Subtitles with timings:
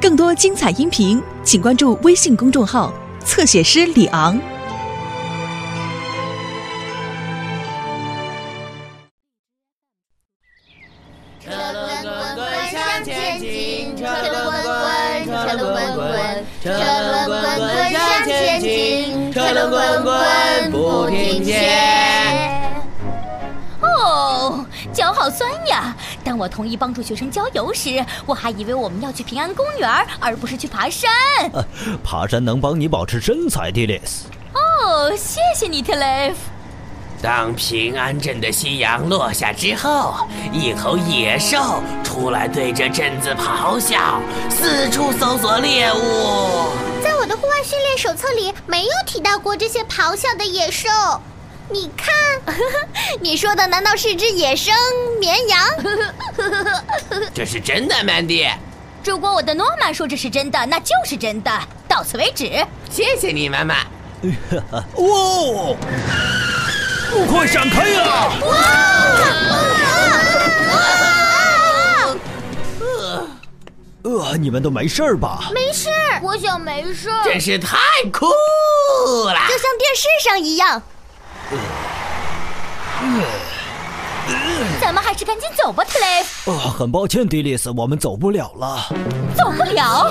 [0.00, 2.92] 更多精彩音频，请关注微信公众号
[3.24, 4.38] “侧写师李昂”。
[11.40, 16.06] 车轮滚滚向前进，车轮滚滚，车轮滚滚，
[16.62, 21.50] 车轮滚滚向前进，车轮滚滚不停歇。
[23.80, 25.96] 哦，脚好酸呀！
[26.24, 29.88] 当我同意帮助学生郊游时，我还以为我们要去平安公园，
[30.18, 31.10] 而不是去爬山。
[32.02, 34.24] 爬山能帮你保持身材，迪丽斯。
[34.54, 36.38] 哦，谢谢你，特雷夫。
[37.22, 44.20] 当平安镇的夕阳落下之后，一头野兽出来对着镇子咆哮，
[44.50, 46.72] 四处搜索猎物。
[47.02, 50.88] 在我的户外训练手册里没有提到过这些咆哮的野兽。
[51.70, 52.14] 你看，
[53.20, 54.74] 你说的难道是只野生
[55.18, 55.60] 绵羊？
[57.34, 58.46] 这是真的，曼迪。
[59.04, 61.50] 如果我的诺曼说这是真的，那就是真的。
[61.88, 62.44] 到此为止。
[62.90, 63.76] 谢谢你，妈妈。
[64.96, 65.76] 哦！
[67.10, 68.02] 不快闪开呀！
[68.02, 68.32] 啊！
[72.80, 73.26] 哇！
[74.02, 75.50] 呃，你们都没事儿吧？
[75.52, 75.88] 没事，
[76.22, 77.10] 我想没事。
[77.24, 77.76] 真是太
[78.12, 80.82] 酷了，就像电视上一样。
[84.80, 86.52] 咱们还是赶紧走吧，特雷夫。
[86.52, 88.86] 啊，很抱歉，迪丽斯，我们走不了了。
[89.36, 90.10] 走不了，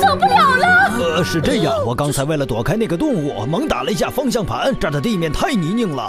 [0.00, 0.92] 走不了了。
[0.98, 6.02] 呃，是这样，我刚才为了躲开那个动物，猛打了一下方向盘，这儿的地面太泥泞了。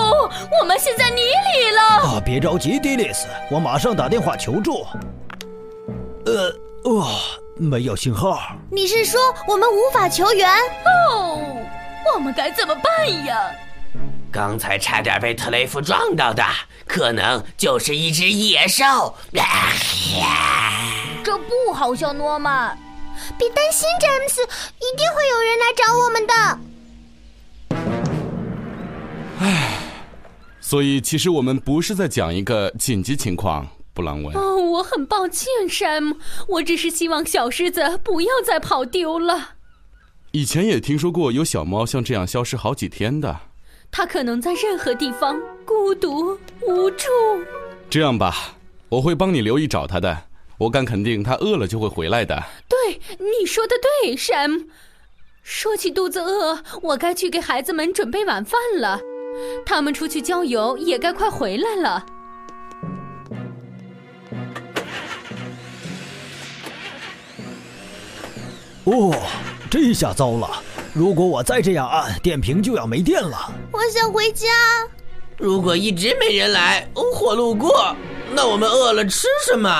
[0.00, 1.82] 哦，我们陷在泥里了。
[2.16, 4.84] 啊，别着急，迪丽斯，我马上打电话求助。
[6.26, 7.08] 呃，哇、
[7.56, 8.40] 没有信号。
[8.70, 10.48] 你是说我们无法求援？
[11.10, 11.38] 哦，
[12.14, 13.50] 我们该怎么办呀？
[14.32, 16.42] 刚才差点被特雷弗撞到的，
[16.86, 19.14] 可能就是一只野兽。
[21.22, 22.78] 这不好笑，诺曼。
[23.38, 26.32] 别担心，詹姆斯，一定会有人来找我们的。
[29.40, 29.78] 唉
[30.60, 34.34] 所以，其实我们不是在讲一个紧急情况，布朗文。
[34.34, 36.16] 哦，我很抱歉，山姆，
[36.48, 39.50] 我只是希望小狮子不要再跑丢了。
[40.30, 43.51] 以前也听说过有小猫像这样消失好几天的。
[43.94, 46.36] 它可能在任何地方孤独
[46.66, 47.08] 无助。
[47.90, 48.34] 这样吧，
[48.88, 50.16] 我会帮你留意找他的。
[50.56, 52.42] 我敢肯定，他饿了就会回来的。
[52.66, 54.62] 对，你说的对，山姆。
[55.42, 58.98] 说起肚子饿，我该去给孩子们准备晚饭了。
[59.66, 62.06] 他们出去郊游也该快回来了。
[68.84, 69.14] 哦，
[69.70, 70.62] 这下糟了！
[70.94, 73.50] 如果我再这样按，电瓶就要没电了。
[73.72, 74.46] 我想回家。
[75.38, 77.96] 如果一直没人来或路过，
[78.32, 79.70] 那我们饿了吃什么？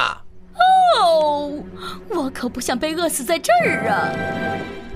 [0.99, 1.63] 哦，
[2.09, 4.09] 我可不想被饿死在这儿啊！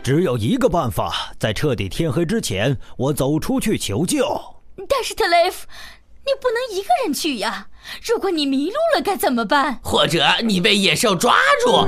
[0.03, 4.27] 只有一个办法，在彻底天黑之前，我走出去求救。
[4.88, 5.66] 但是特雷弗，
[6.25, 7.69] 你不能一个人去呀！
[8.03, 9.81] 如果你迷路了该怎么办？
[9.83, 11.87] 或者你被野兽抓住？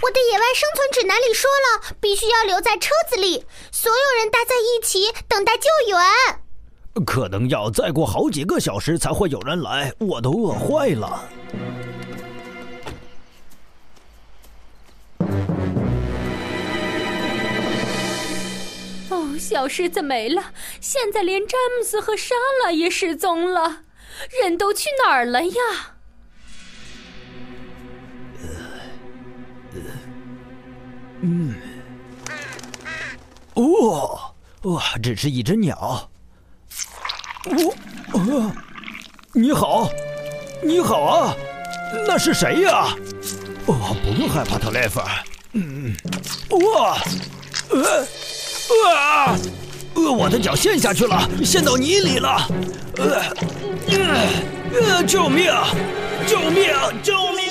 [0.00, 7.04] 我的野外生存指南里说了，必须要留在车子里，所有人待在一起等待救援。
[7.04, 11.28] 可能要再过好几个小时才会有人来，我都饿坏了。
[19.10, 23.82] 哦，小狮子没了，现在连詹姆斯和莎拉也失踪了，
[24.42, 25.97] 人都去哪儿了呀？
[31.20, 31.54] 嗯，
[33.54, 34.20] 哦，
[34.62, 36.08] 哇，只是一只鸟。
[37.44, 37.74] 我，
[38.12, 38.52] 呃，
[39.32, 39.90] 你好，
[40.62, 41.34] 你好啊，
[42.06, 42.94] 那是谁呀？
[43.66, 45.00] 哦，不用害怕，特雷弗。
[45.52, 45.94] 嗯，
[46.50, 46.98] 哇，
[47.70, 48.02] 呃，
[48.94, 49.36] 啊，
[49.94, 52.48] 呃，我的脚陷下去了，陷到泥里了。
[52.96, 53.22] 呃，
[53.88, 54.28] 呃，
[54.74, 55.52] 呃，救命！
[56.26, 56.70] 救命！
[57.02, 57.47] 救命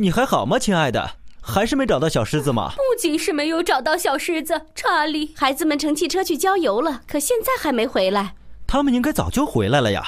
[0.00, 1.10] 你还好吗，亲爱的？
[1.40, 2.70] 还是没找到小狮子吗？
[2.76, 8.34] 不仅是没有找到小狮子，查理，孩子们乘汽车去郊游了，可现在还没回来。
[8.64, 10.04] 他们应该早就回来了呀！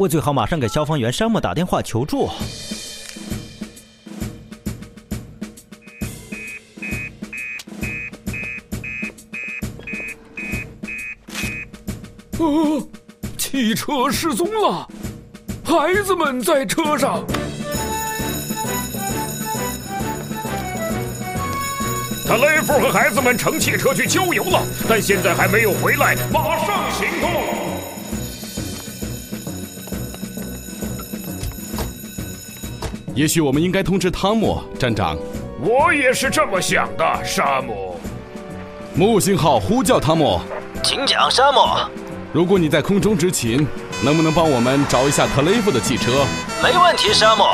[0.00, 2.30] 我最好马上给消防员山姆打电话求助。
[12.40, 12.88] 哦，
[13.38, 14.88] 汽车失踪了，
[15.62, 17.24] 孩子们在车上。
[22.32, 27.30] 特雷弗和孩子们乘汽车去郊游了，但现在还没有回来，马上行动！
[33.14, 35.18] 也许我们应该通知汤姆站长。
[35.60, 38.00] 我也是这么想的，沙姆。
[38.94, 40.40] 木星号呼叫汤姆，
[40.82, 41.60] 请讲，沙姆。
[42.32, 43.68] 如果你在空中执勤，
[44.02, 46.24] 能不能帮我们找一下特雷夫的汽车？
[46.62, 47.44] 没问题，沙姆。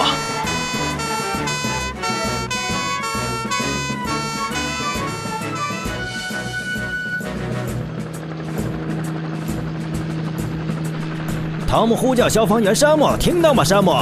[11.68, 13.92] 汤姆呼叫消防员山姆，听到吗，山姆？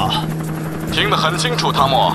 [0.93, 2.13] 听得很清楚，汤姆。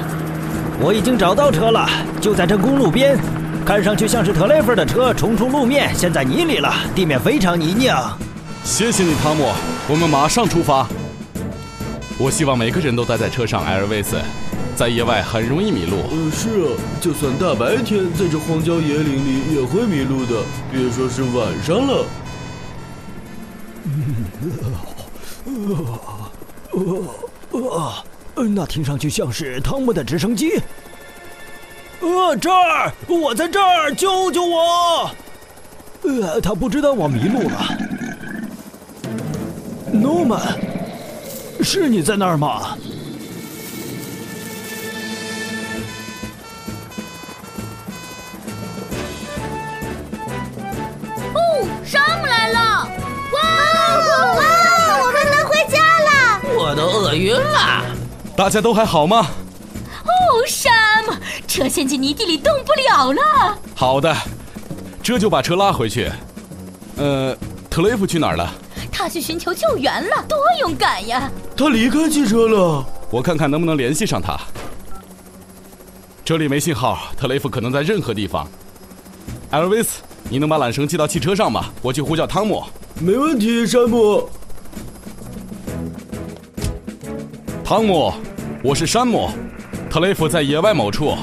[0.79, 1.89] 我已经找到车了，
[2.21, 3.19] 就在这公路边，
[3.65, 7.93] 看上去像是特雷弗的车冲出路面，陷在泥里了，地面非常泥泞。
[8.63, 9.51] 谢谢你，汤姆。
[9.89, 10.87] 我们马上出发。
[12.17, 14.15] 我希望每个人都待在车上，艾尔维斯，
[14.73, 15.97] 在野外很容易迷路。
[16.11, 22.05] 呃，是啊，就算大白天在这荒郊野岭里也会迷路的，别说是晚上了。
[25.45, 26.79] 呃
[27.51, 28.03] 呃
[28.35, 30.59] 呃，那听上去像是汤姆的直升机。
[31.99, 35.11] 呃，这儿，我在这儿，救救我！
[36.03, 37.77] 呃，他不知道我迷路了。
[39.91, 40.39] 诺曼，
[41.61, 42.77] 是你在那儿吗？
[57.11, 57.83] 我晕了。
[58.37, 59.27] 大家都还好吗？
[60.05, 60.71] 哦，山
[61.05, 61.11] 姆，
[61.45, 63.57] 车陷进泥地里动不了了。
[63.75, 64.15] 好的，
[65.03, 66.09] 这就把车拉回去。
[66.95, 67.35] 呃，
[67.69, 68.49] 特雷弗去哪儿了？
[68.89, 71.29] 他去寻求救援了，多勇敢呀！
[71.57, 72.85] 他离开汽车了。
[73.09, 74.39] 我看看能不能联系上他。
[76.23, 78.47] 这里没信号，特雷弗可能在任何地方。
[79.49, 81.65] 艾尔维斯，你能把缆绳系到汽车上吗？
[81.81, 82.63] 我去呼叫汤姆。
[83.01, 84.29] 没问题，山姆。
[87.71, 88.13] 汤姆，
[88.61, 89.29] 我是山姆，
[89.89, 91.15] 特雷弗在野外某处，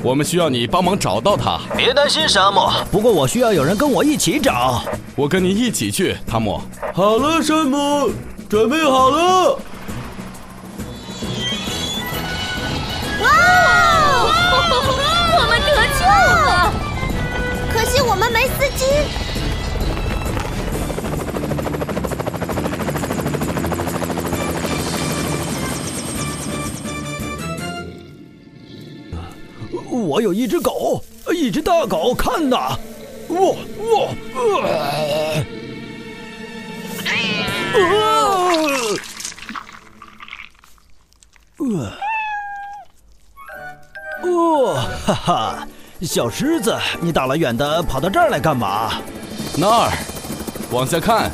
[0.00, 1.58] 我们需要你帮忙找到他。
[1.76, 4.84] 别担心，山姆，不过我需要有人跟我一起找。
[5.16, 6.62] 我跟你一起去，汤姆。
[6.94, 8.12] 好了，山姆，
[8.48, 9.58] 准备好了。
[13.22, 13.28] 哇！
[15.34, 16.06] 我们得救
[16.46, 16.72] 了，
[17.72, 18.84] 可惜我们没司机。
[30.16, 32.56] 我有一只狗，一只大狗，看呐！
[33.28, 34.08] 哇哇！
[37.74, 37.84] 呃
[41.58, 41.92] 呃
[44.24, 44.74] 哦，
[45.04, 45.68] 哈哈，
[46.00, 48.94] 小狮子，你大老远的跑到这儿来干嘛？
[49.54, 49.92] 那儿，
[50.70, 51.30] 往下看，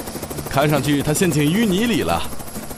[0.51, 2.21] 看上去它陷进淤泥里了。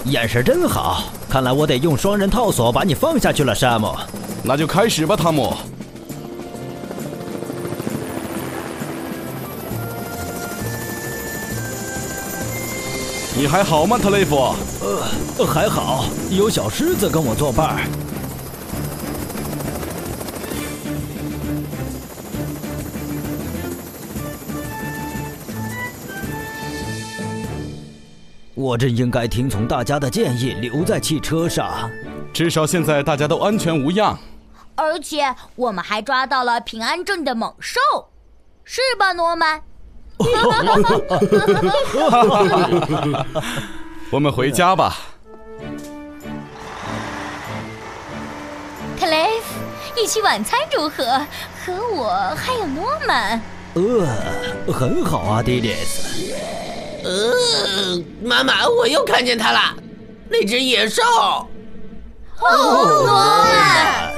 [0.05, 3.97] 眼神真好，看来我得用双人套索把你放下去了，山姆。
[4.43, 5.57] 那就开始吧，汤姆。
[13.45, 14.55] 你还好吗，特雷弗？
[14.81, 17.85] 呃，还好，有小狮子跟我作伴儿。
[28.55, 31.91] 我真应该听从大家的建议，留在汽车上。
[32.33, 34.19] 至少现在大家都安全无恙。
[34.75, 37.79] 而且我们还抓到了平安镇的猛兽，
[38.65, 39.61] 是吧，诺曼？
[44.11, 44.97] 我们回家吧。
[48.99, 49.55] 克雷夫，
[50.01, 51.05] 一起晚餐如何？
[51.65, 53.41] 和我还有诺曼。
[53.75, 54.07] 呃，
[54.73, 56.33] 很好啊，迪迪斯。
[57.03, 57.35] 呃，
[58.23, 59.75] 妈妈，我又看见他了，
[60.31, 61.03] 那只野兽。
[62.41, 64.14] 哦，诺曼。